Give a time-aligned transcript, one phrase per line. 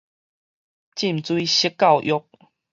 [0.95, 2.25] 浸水式教育